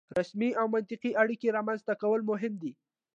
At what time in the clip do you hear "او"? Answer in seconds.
0.59-0.65